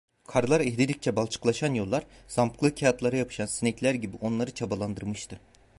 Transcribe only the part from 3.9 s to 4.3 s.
gibi